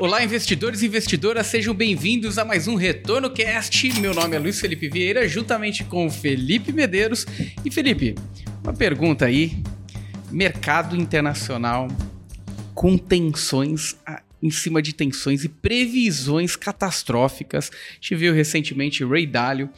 [0.00, 4.00] Olá, investidores e investidoras, sejam bem-vindos a mais um Retorno Cast.
[4.00, 7.26] Meu nome é Luiz Felipe Vieira, juntamente com Felipe Medeiros.
[7.64, 8.14] E Felipe,
[8.62, 9.60] uma pergunta aí:
[10.30, 11.88] mercado internacional
[12.76, 13.96] com tensões
[14.40, 17.68] em cima de tensões e previsões catastróficas.
[17.72, 19.68] A gente viu recentemente Ray Dalio,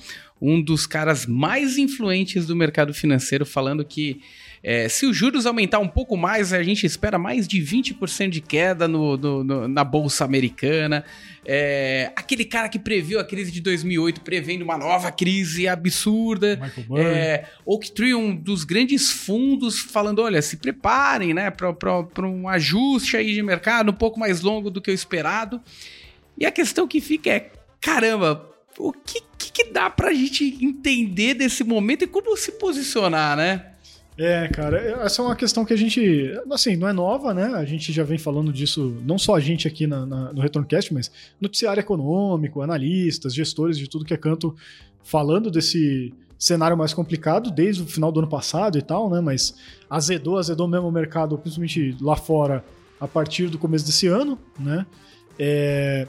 [0.41, 4.21] um dos caras mais influentes do mercado financeiro, falando que
[4.62, 8.43] é, se os juros aumentar um pouco mais, a gente espera mais de 20% de
[8.43, 11.03] queda no, no, no, na bolsa americana.
[11.46, 16.61] É, aquele cara que previu a crise de 2008, prevendo uma nova crise absurda.
[16.95, 23.34] É, Oaktree, um dos grandes fundos, falando: olha, se preparem né, para um ajuste aí
[23.34, 25.61] de mercado um pouco mais longo do que o esperado.
[26.36, 27.50] E a questão que fica é:
[27.81, 28.46] caramba,
[28.79, 33.67] o que, que, que dá pra gente entender desse momento e como se posicionar, né?
[34.19, 37.47] É, cara, essa é uma questão que a gente, assim, não é nova, né?
[37.55, 40.92] A gente já vem falando disso, não só a gente aqui na, na, no Retorncast,
[40.92, 44.55] mas noticiário econômico, analistas, gestores de tudo que é canto,
[45.03, 49.22] falando desse cenário mais complicado desde o final do ano passado e tal, né?
[49.22, 49.55] Mas
[49.89, 52.62] azedou, azedou mesmo o mercado, principalmente lá fora,
[53.00, 54.84] a partir do começo desse ano, né?
[55.39, 56.06] É,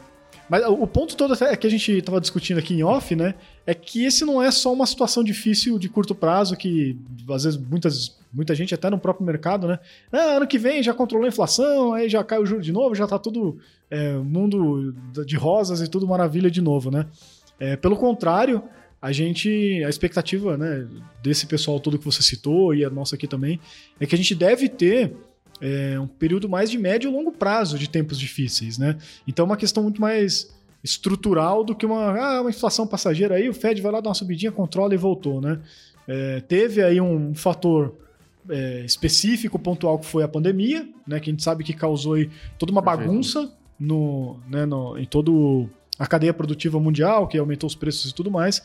[0.52, 3.36] mas o ponto todo é que a gente estava discutindo aqui em off, né?
[3.66, 7.00] É que esse não é só uma situação difícil de curto prazo que
[7.34, 9.80] às vezes muitas, muita gente, até no próprio mercado, né?
[10.12, 12.94] Ah, ano que vem já controlou a inflação, aí já cai o juro de novo,
[12.94, 14.94] já tá tudo é, mundo
[15.26, 17.06] de rosas e tudo maravilha de novo, né?
[17.58, 18.62] É, pelo contrário,
[19.02, 20.86] a gente, a expectativa né,
[21.24, 23.58] desse pessoal todo que você citou e a nossa aqui também,
[24.02, 25.16] é que a gente deve ter
[25.62, 28.98] é, um período mais de médio e longo prazo de tempos difíceis, né?
[29.28, 30.52] Então é uma questão muito mais
[30.84, 34.16] estrutural do que uma, ah, uma inflação passageira aí, o Fed vai lá dar uma
[34.16, 35.60] subidinha, controla e voltou, né?
[36.08, 37.96] É, teve aí um fator
[38.50, 41.20] é, específico, pontual, que foi a pandemia, né?
[41.20, 45.32] Que a gente sabe que causou aí toda uma bagunça no, né, no, em toda
[46.00, 48.64] a cadeia produtiva mundial, que aumentou os preços e tudo mais.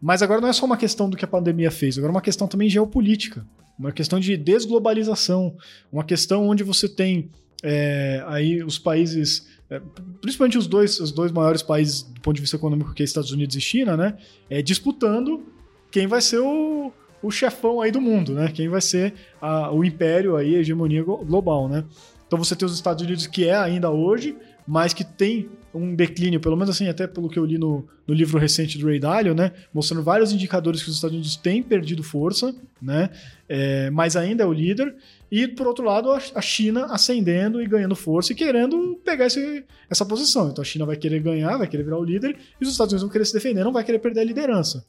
[0.00, 2.20] Mas agora não é só uma questão do que a pandemia fez, agora é uma
[2.20, 3.46] questão também geopolítica
[3.78, 5.56] uma questão de desglobalização,
[5.92, 7.30] uma questão onde você tem
[7.62, 9.80] é, aí os países, é,
[10.20, 13.32] principalmente os dois, os dois maiores países do ponto de vista econômico, que é Estados
[13.32, 14.16] Unidos e China, né,
[14.48, 15.44] é, disputando
[15.90, 16.92] quem vai ser o,
[17.22, 21.02] o chefão aí do mundo, né, quem vai ser a, o império aí, a hegemonia
[21.02, 21.84] global, né.
[22.26, 24.36] Então você tem os Estados Unidos que é ainda hoje,
[24.66, 28.14] mas que tem um declínio, pelo menos assim, até pelo que eu li no, no
[28.14, 32.02] livro recente do Ray Dalio, né, mostrando vários indicadores que os Estados Unidos têm perdido
[32.02, 33.10] força, né,
[33.48, 34.94] é, mas ainda é o líder,
[35.30, 40.04] e por outro lado a China ascendendo e ganhando força e querendo pegar esse, essa
[40.04, 40.48] posição.
[40.48, 43.02] Então a China vai querer ganhar, vai querer virar o líder, e os Estados Unidos
[43.02, 44.84] vão querer se defender, não vai querer perder a liderança.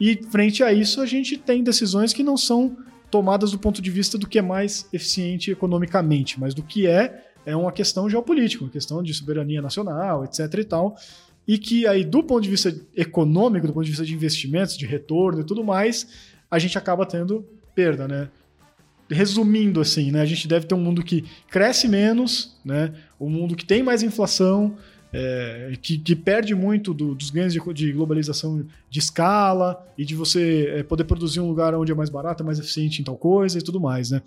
[0.00, 2.76] E frente a isso a gente tem decisões que não são
[3.10, 7.27] tomadas do ponto de vista do que é mais eficiente economicamente, mas do que é
[7.48, 10.96] é uma questão geopolítica, uma questão de soberania nacional, etc e tal,
[11.46, 14.84] e que aí do ponto de vista econômico, do ponto de vista de investimentos, de
[14.84, 16.06] retorno e tudo mais,
[16.50, 17.44] a gente acaba tendo
[17.74, 18.28] perda, né?
[19.10, 23.56] Resumindo assim, né, a gente deve ter um mundo que cresce menos, né, um mundo
[23.56, 24.76] que tem mais inflação,
[25.10, 30.14] é, que, que, perde muito do, dos ganhos de, de, globalização de escala e de
[30.14, 33.16] você é, poder produzir um lugar onde é mais barato, é mais eficiente em tal
[33.16, 34.20] coisa e tudo mais, né?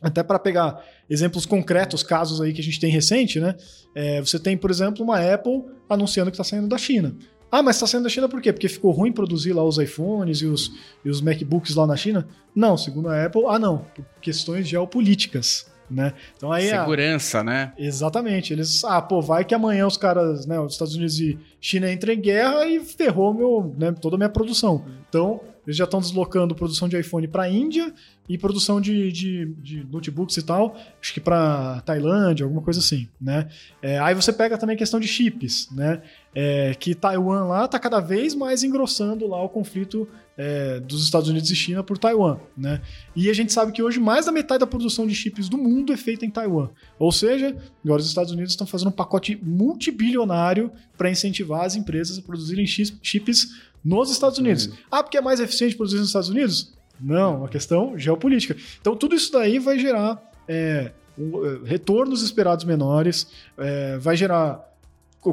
[0.00, 3.54] Até para pegar exemplos concretos, casos aí que a gente tem recente, né?
[3.94, 7.16] É, você tem, por exemplo, uma Apple anunciando que está saindo da China.
[7.50, 8.52] Ah, mas está saindo da China por quê?
[8.52, 10.72] Porque ficou ruim produzir lá os iPhones e os,
[11.04, 12.26] e os MacBooks lá na China?
[12.54, 15.66] Não, segundo a Apple, ah não, por questões geopolíticas.
[15.88, 16.12] Né?
[16.36, 17.44] Então aí segurança, a...
[17.44, 17.72] né?
[17.78, 18.52] Exatamente.
[18.52, 22.12] Eles, ah, pô, vai que amanhã os caras, né, os Estados Unidos e China entram
[22.12, 24.84] em guerra e ferrou meu, né, toda a minha produção.
[25.08, 27.92] Então, eles já estão deslocando produção de iPhone para a Índia
[28.28, 33.08] e produção de, de, de, notebooks e tal, acho que para Tailândia, alguma coisa assim,
[33.20, 33.48] né?
[33.82, 36.02] É, aí você pega também a questão de chips, né?
[36.38, 41.30] É, que Taiwan lá está cada vez mais engrossando lá o conflito é, dos Estados
[41.30, 42.82] Unidos e China por Taiwan, né?
[43.14, 45.94] E a gente sabe que hoje mais da metade da produção de chips do mundo
[45.94, 46.68] é feita em Taiwan.
[46.98, 52.18] Ou seja, agora os Estados Unidos estão fazendo um pacote multibilionário para incentivar as empresas
[52.18, 54.68] a produzirem chips nos Estados Unidos.
[54.90, 56.74] Ah, porque é mais eficiente produzir nos Estados Unidos?
[57.00, 58.56] Não, uma questão geopolítica.
[58.80, 64.75] Então, tudo isso daí vai gerar é, é, retornos esperados menores, é, vai gerar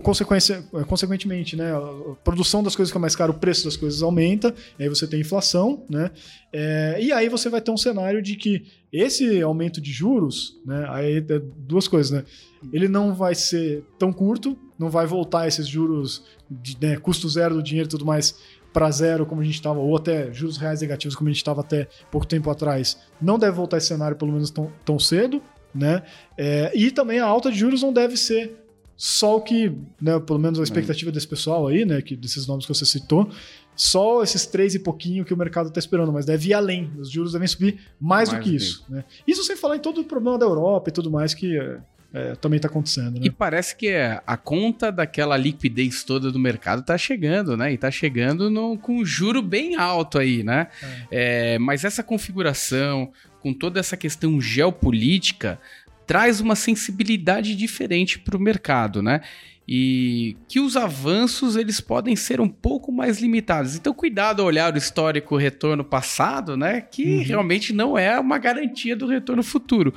[0.01, 4.01] consequência, é, consequentemente, né, a produção das coisas fica mais cara, o preço das coisas
[4.01, 6.11] aumenta, aí você tem inflação, né,
[6.51, 10.85] é, e aí você vai ter um cenário de que esse aumento de juros, né,
[10.89, 12.23] aí é duas coisas, né,
[12.71, 17.55] ele não vai ser tão curto, não vai voltar esses juros de né, custo zero
[17.55, 18.35] do dinheiro e tudo mais
[18.71, 21.61] para zero como a gente estava, ou até juros reais negativos como a gente estava
[21.61, 25.41] até pouco tempo atrás, não deve voltar esse cenário pelo menos tão, tão cedo,
[25.73, 26.03] né?
[26.37, 28.62] É, e também a alta de juros não deve ser
[29.05, 29.69] só o que,
[30.01, 33.29] né, pelo menos a expectativa desse pessoal aí, né, que, desses nomes que você citou,
[33.75, 36.89] só esses três e pouquinho que o mercado está esperando, mas deve ir além.
[36.97, 38.85] Os juros devem subir mais, mais do que isso.
[38.87, 39.03] Né?
[39.27, 41.79] Isso sem falar em todo o problema da Europa e tudo mais que é,
[42.13, 43.19] é, também está acontecendo.
[43.19, 43.25] Né?
[43.25, 43.91] E parece que
[44.25, 47.71] a conta daquela liquidez toda do mercado está chegando, né?
[47.71, 50.67] E está chegando no, com um juro bem alto aí, né?
[51.11, 51.55] É.
[51.55, 53.11] É, mas essa configuração,
[53.41, 55.59] com toda essa questão geopolítica,
[56.05, 59.21] traz uma sensibilidade diferente para o mercado, né?
[59.67, 63.75] E que os avanços eles podem ser um pouco mais limitados.
[63.75, 66.81] Então, cuidado ao olhar o histórico retorno passado, né?
[66.81, 67.23] Que uhum.
[67.23, 69.93] realmente não é uma garantia do retorno futuro.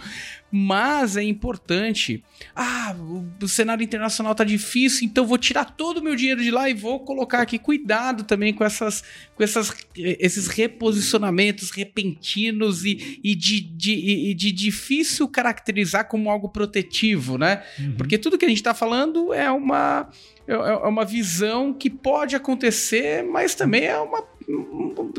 [0.51, 2.23] Mas é importante.
[2.55, 2.95] Ah,
[3.43, 6.75] o cenário internacional tá difícil, então vou tirar todo o meu dinheiro de lá e
[6.75, 7.59] vou colocar aqui.
[7.59, 9.03] Cuidado também com, essas,
[9.35, 13.93] com essas, esses reposicionamentos repentinos e, e, de, de,
[14.31, 17.65] e de difícil caracterizar como algo protetivo, né?
[17.79, 17.97] Uhum.
[17.97, 20.09] Porque tudo que a gente está falando é uma,
[20.47, 24.23] é, é uma visão que pode acontecer, mas também é uma.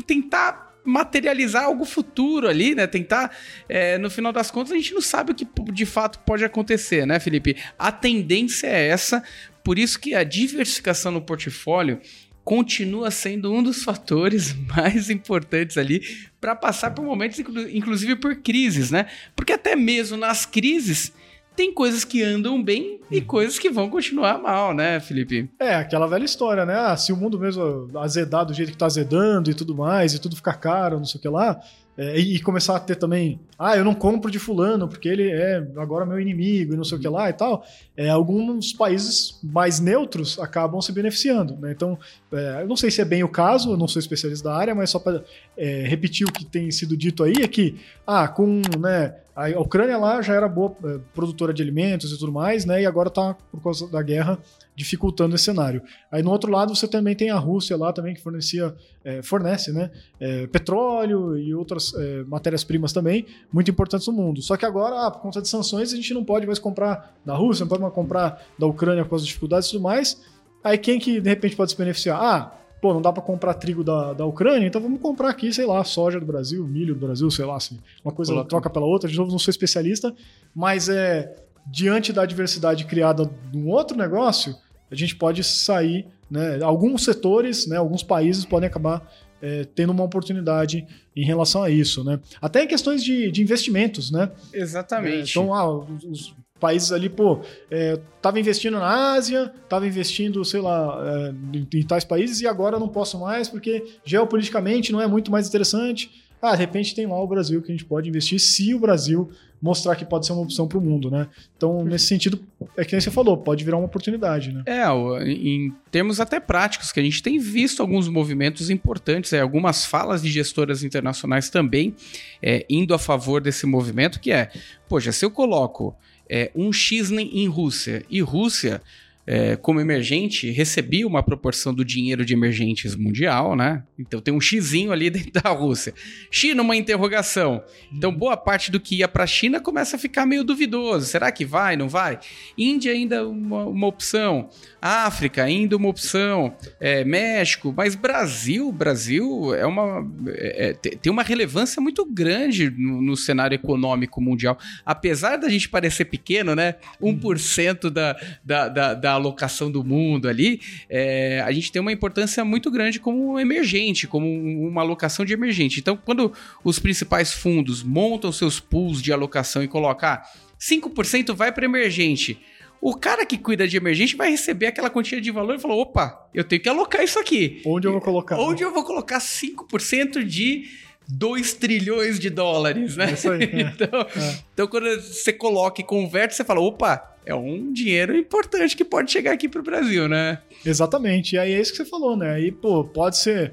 [0.06, 2.86] tentar materializar algo futuro ali, né?
[2.86, 3.36] Tentar,
[3.68, 7.06] é, no final das contas, a gente não sabe o que de fato pode acontecer,
[7.06, 7.56] né, Felipe?
[7.78, 9.22] A tendência é essa,
[9.62, 12.00] por isso que a diversificação no portfólio
[12.42, 16.00] continua sendo um dos fatores mais importantes ali
[16.40, 19.06] para passar por momentos, inclusive por crises, né?
[19.36, 21.12] Porque até mesmo nas crises
[21.58, 23.24] tem coisas que andam bem e uhum.
[23.24, 25.50] coisas que vão continuar mal, né, Felipe?
[25.58, 26.72] É, aquela velha história, né?
[26.72, 30.20] Ah, se o mundo mesmo azedar do jeito que tá azedando e tudo mais, e
[30.20, 31.60] tudo ficar caro, não sei o que lá,
[31.98, 35.66] é, e começar a ter também, ah, eu não compro de fulano porque ele é
[35.76, 37.66] agora meu inimigo e não sei o que lá e tal,
[37.96, 41.56] é, alguns países mais neutros acabam se beneficiando.
[41.56, 41.72] Né?
[41.72, 41.98] Então,
[42.32, 44.76] é, eu não sei se é bem o caso, eu não sou especialista da área,
[44.76, 45.24] mas só para
[45.56, 47.74] é, repetir o que tem sido dito aí é que,
[48.06, 52.30] ah, com né, a Ucrânia lá já era boa é, produtora de alimentos e tudo
[52.30, 52.82] mais, né?
[52.82, 54.38] E agora está por causa da guerra
[54.78, 55.82] dificultando esse cenário.
[56.08, 58.72] Aí no outro lado você também tem a Rússia lá também que fornecia,
[59.04, 59.90] é, fornece, né,
[60.20, 64.40] é, petróleo e outras é, matérias-primas também muito importantes no mundo.
[64.40, 67.34] Só que agora, ah, por conta de sanções, a gente não pode mais comprar da
[67.34, 70.22] Rússia, não pode mais comprar da Ucrânia com as dificuldades e tudo mais.
[70.62, 72.22] Aí quem que de repente pode se beneficiar?
[72.22, 75.66] Ah, pô, não dá para comprar trigo da, da Ucrânia, então vamos comprar aqui, sei
[75.66, 78.48] lá, soja do Brasil, milho do Brasil, sei lá, assim, uma coisa Coloca.
[78.48, 79.10] troca pela outra.
[79.10, 80.14] De novo, não sou especialista,
[80.54, 81.34] mas é
[81.70, 84.54] diante da diversidade criada num outro negócio,
[84.90, 86.60] a gente pode sair, né?
[86.62, 89.06] Alguns setores, né, alguns países podem acabar
[89.40, 92.20] é, tendo uma oportunidade em relação a isso, né?
[92.40, 94.30] Até em questões de, de investimentos, né?
[94.52, 95.38] Exatamente.
[95.38, 97.40] É, então, ah, os, os, países ali, pô,
[97.70, 102.48] é, tava investindo na Ásia, tava investindo, sei lá, é, em, em tais países e
[102.48, 106.27] agora não posso mais porque geopoliticamente não é muito mais interessante.
[106.40, 109.30] Ah, de repente tem lá o Brasil que a gente pode investir se o Brasil
[109.60, 111.26] mostrar que pode ser uma opção para o mundo, né?
[111.56, 112.40] Então, nesse sentido,
[112.76, 114.62] é que nem você falou, pode virar uma oportunidade, né?
[114.66, 114.84] É,
[115.28, 120.22] em termos até práticos, que a gente tem visto alguns movimentos importantes, é, algumas falas
[120.22, 121.94] de gestoras internacionais também
[122.40, 124.50] é, indo a favor desse movimento, que é,
[124.88, 125.96] poxa, se eu coloco
[126.28, 128.80] é, um X em Rússia e Rússia
[129.30, 133.82] é, como emergente, recebia uma proporção do dinheiro de emergentes mundial, né?
[133.98, 135.92] Então tem um xizinho ali dentro da Rússia.
[136.30, 137.62] China, uma interrogação.
[137.92, 141.04] Então boa parte do que ia para a China começa a ficar meio duvidoso.
[141.04, 142.18] Será que vai, não vai?
[142.56, 144.48] Índia ainda uma, uma opção.
[144.80, 146.56] África ainda uma opção.
[146.80, 153.02] É, México, mas Brasil, Brasil é uma é, é tem uma relevância muito grande no,
[153.02, 154.56] no, cenário econômico mundial.
[154.86, 156.76] Apesar da gente parecer pequeno, né?
[157.02, 162.44] 1% da, da, da, da alocação do mundo ali, é, a gente tem uma importância
[162.44, 165.80] muito grande como emergente, como uma alocação de emergente.
[165.80, 166.32] Então, quando
[166.64, 170.22] os principais fundos montam seus pools de alocação e colocam ah,
[170.58, 172.40] 5% vai para emergente.
[172.80, 176.28] O cara que cuida de emergente vai receber aquela quantia de valor e falou: opa,
[176.32, 177.60] eu tenho que alocar isso aqui.
[177.66, 178.38] Onde eu vou colocar?
[178.38, 180.64] Onde eu vou colocar 5% de
[181.08, 183.10] 2 trilhões de dólares, né?
[183.10, 183.42] É isso aí.
[183.74, 184.38] então, é.
[184.52, 189.12] então, quando você coloca e converte, você fala: opa, é um dinheiro importante que pode
[189.12, 190.38] chegar aqui para o Brasil, né?
[190.64, 191.34] Exatamente.
[191.34, 192.32] E aí é isso que você falou, né?
[192.32, 193.52] Aí, pô, pode ser,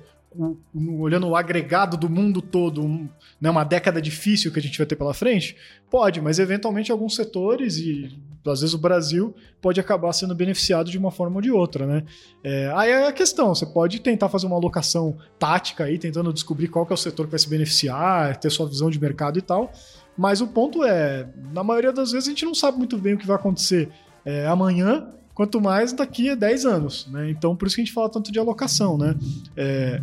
[0.74, 4.88] olhando o agregado do mundo todo, um, né, uma década difícil que a gente vai
[4.88, 5.58] ter pela frente?
[5.91, 8.17] Pode, mas eventualmente alguns setores, e
[8.48, 12.03] às vezes o Brasil, pode acabar sendo beneficiado de uma forma ou de outra, né?
[12.46, 16.70] É, aí é a questão, você pode tentar fazer uma alocação tática aí, tentando descobrir
[16.70, 19.41] qual que é o setor que vai se beneficiar, ter sua visão de mercado e
[19.41, 19.74] tal,
[20.17, 23.17] mas o ponto é, na maioria das vezes a gente não sabe muito bem o
[23.17, 23.89] que vai acontecer
[24.24, 27.29] é, amanhã, quanto mais daqui a 10 anos, né?
[27.29, 29.15] Então por isso que a gente fala tanto de alocação, né?
[29.55, 30.01] É,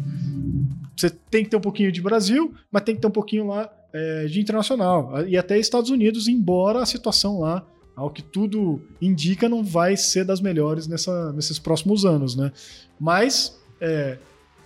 [0.97, 3.71] você tem que ter um pouquinho de Brasil, mas tem que ter um pouquinho lá
[3.93, 5.27] é, de internacional.
[5.27, 7.65] E até Estados Unidos, embora a situação lá
[7.95, 12.51] ao que tudo indica, não vai ser das melhores nessa, nesses próximos anos, né?
[12.99, 14.19] Mas, é,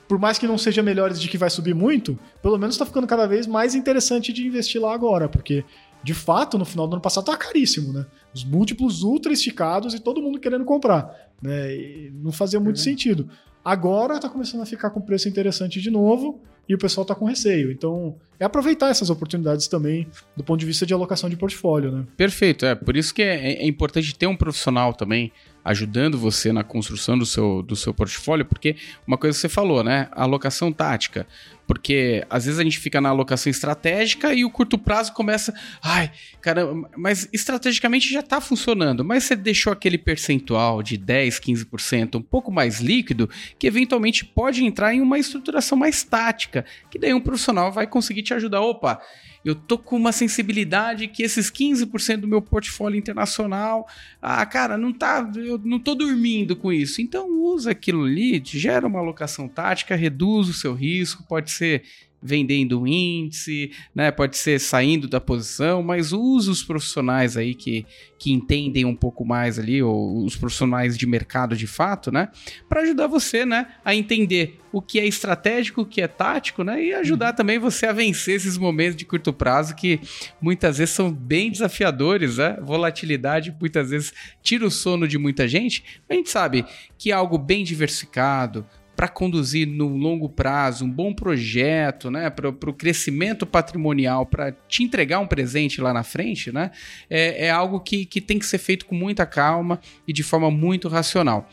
[0.08, 3.06] por mais que não seja melhores de que vai subir muito, pelo menos está ficando
[3.06, 5.64] cada vez mais interessante de investir lá agora, porque
[6.06, 8.06] de fato, no final do ano passado tá caríssimo, né?
[8.32, 11.12] Os múltiplos ultra esticados e todo mundo querendo comprar.
[11.42, 11.74] Né?
[11.74, 12.84] E não fazia muito uhum.
[12.84, 13.28] sentido.
[13.64, 17.24] Agora tá começando a ficar com preço interessante de novo e o pessoal tá com
[17.24, 17.72] receio.
[17.72, 22.06] Então, é aproveitar essas oportunidades também do ponto de vista de alocação de portfólio, né?
[22.16, 25.32] Perfeito, é por isso que é, é importante ter um profissional também
[25.66, 29.82] ajudando você na construção do seu, do seu portfólio, porque uma coisa que você falou,
[29.82, 30.08] né?
[30.12, 31.26] Alocação tática.
[31.66, 35.52] Porque às vezes a gente fica na alocação estratégica e o curto prazo começa.
[35.82, 39.04] Ai, cara, mas estrategicamente já está funcionando.
[39.04, 44.64] Mas você deixou aquele percentual de 10, 15% um pouco mais líquido, que eventualmente pode
[44.64, 46.64] entrar em uma estruturação mais tática.
[46.88, 48.60] Que daí um profissional vai conseguir te ajudar.
[48.60, 49.00] Opa,
[49.46, 53.86] eu tô com uma sensibilidade que esses 15% do meu portfólio internacional,
[54.20, 57.00] ah, cara, não tá, eu não tô dormindo com isso.
[57.00, 61.82] Então usa aquilo ali, gera uma alocação tática, reduz o seu risco, pode ser
[62.26, 64.10] vendendo índice, né?
[64.10, 67.86] Pode ser saindo da posição, mas use os profissionais aí que,
[68.18, 72.28] que entendem um pouco mais ali, ou os profissionais de mercado de fato, né?
[72.68, 73.68] Para ajudar você, né?
[73.84, 76.84] A entender o que é estratégico, o que é tático, né?
[76.84, 77.36] E ajudar uhum.
[77.36, 80.00] também você a vencer esses momentos de curto prazo que
[80.40, 82.58] muitas vezes são bem desafiadores, né?
[82.60, 85.82] Volatilidade muitas vezes tira o sono de muita gente.
[86.10, 86.64] A gente sabe
[86.98, 92.48] que é algo bem diversificado, para conduzir no longo prazo um bom projeto, né, para
[92.48, 96.70] o crescimento patrimonial, para te entregar um presente lá na frente, né,
[97.10, 100.50] é, é algo que, que tem que ser feito com muita calma e de forma
[100.50, 101.48] muito racional.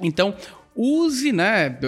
[0.00, 0.34] Então,
[0.74, 1.78] use né,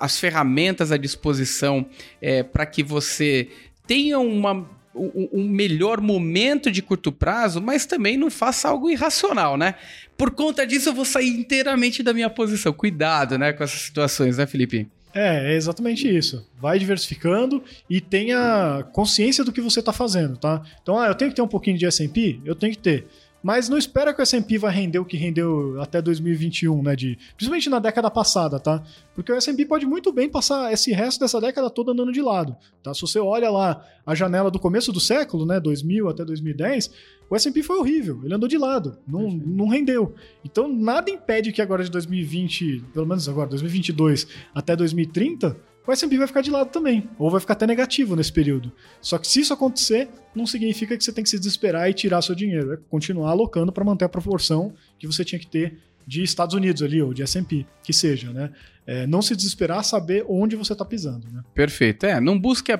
[0.00, 1.86] as ferramentas à disposição
[2.20, 3.48] é, para que você
[3.86, 9.74] tenha uma um, melhor momento de curto prazo, mas também não faça algo irracional, né?
[10.16, 12.72] Por conta disso, eu vou sair inteiramente da minha posição.
[12.72, 14.88] Cuidado, né, com essas situações, né, Felipe?
[15.14, 16.44] É, é exatamente isso.
[16.60, 20.62] Vai diversificando e tenha consciência do que você está fazendo, tá?
[20.82, 22.40] Então, ah, eu tenho que ter um pouquinho de S&P?
[22.44, 23.06] Eu tenho que ter.
[23.44, 26.96] Mas não espera que o S&P vai render o que rendeu até 2021, né?
[26.96, 28.82] De, principalmente na década passada, tá?
[29.14, 32.56] Porque o S&P pode muito bem passar esse resto dessa década toda andando de lado,
[32.82, 32.94] tá?
[32.94, 35.60] Se você olha lá a janela do começo do século, né?
[35.60, 36.90] 2000 até 2010,
[37.28, 40.14] o S&P foi horrível, ele andou de lado, não, não rendeu.
[40.42, 45.54] Então nada impede que agora de 2020, pelo menos agora 2022 até 2030
[45.86, 48.72] o S&P vai ficar de lado também, ou vai ficar até negativo nesse período.
[49.00, 52.22] Só que se isso acontecer, não significa que você tem que se desesperar e tirar
[52.22, 56.22] seu dinheiro, é continuar alocando para manter a proporção que você tinha que ter de
[56.22, 58.50] Estados Unidos ali, ou de S&P, que seja, né?
[58.86, 61.42] É, não se desesperar, saber onde você está pisando, né?
[61.54, 62.04] Perfeito.
[62.04, 62.72] É, não busque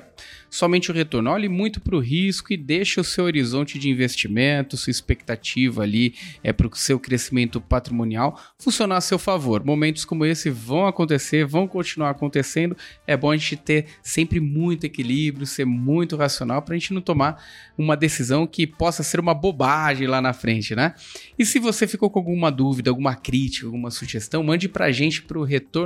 [0.49, 4.77] somente o retorno, olhe muito para o risco e deixe o seu horizonte de investimento,
[4.77, 9.65] sua expectativa ali é para o seu crescimento patrimonial funcionar a seu favor.
[9.65, 12.77] Momentos como esse vão acontecer, vão continuar acontecendo.
[13.05, 17.01] É bom a gente ter sempre muito equilíbrio, ser muito racional para a gente não
[17.01, 17.43] tomar
[17.77, 20.93] uma decisão que possa ser uma bobagem lá na frente, né?
[21.37, 25.21] E se você ficou com alguma dúvida, alguma crítica, alguma sugestão, mande para a gente
[25.21, 25.43] para o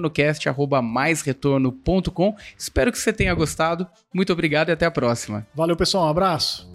[0.09, 2.35] retornocast@maisretorno.com.
[2.57, 3.87] Espero que você tenha gostado.
[4.13, 5.47] Muito obrigado e até a próxima.
[5.55, 6.05] Valeu, pessoal.
[6.05, 6.69] Um abraço.